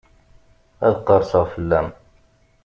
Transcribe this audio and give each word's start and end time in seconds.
Ad 0.87 0.95
qerseɣ 1.07 1.45
fell-am. 1.53 1.87